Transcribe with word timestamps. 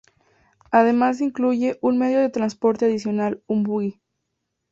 Además 0.71 1.21
incluye 1.21 1.77
un 1.79 1.99
medio 1.99 2.17
de 2.21 2.29
transporte 2.29 2.85
adicional—un 2.85 3.61
buggy. 3.61 4.01